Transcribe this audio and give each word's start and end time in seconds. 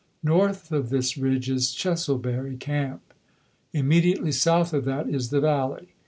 North 0.23 0.71
of 0.71 0.89
this 0.89 1.15
ridge 1.15 1.47
is 1.47 1.75
Chesilbury 1.75 2.57
Camp; 2.59 3.13
immediately 3.71 4.31
south 4.31 4.73
of 4.73 4.83
that 4.85 5.07
is 5.07 5.29
the 5.29 5.39
valley. 5.41 5.89